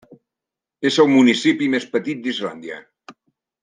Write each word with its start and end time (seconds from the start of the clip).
És 0.91 0.97
el 1.03 1.11
municipi 1.17 1.69
més 1.77 1.87
petit 1.95 2.27
d'Islàndia. 2.27 2.85